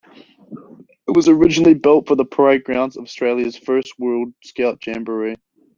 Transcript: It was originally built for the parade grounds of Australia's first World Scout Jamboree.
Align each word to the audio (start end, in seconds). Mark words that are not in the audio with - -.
It 1.07 1.15
was 1.15 1.29
originally 1.29 1.75
built 1.75 2.07
for 2.07 2.15
the 2.15 2.25
parade 2.25 2.63
grounds 2.63 2.97
of 2.97 3.03
Australia's 3.03 3.55
first 3.55 3.99
World 3.99 4.33
Scout 4.43 4.81
Jamboree. 4.83 5.35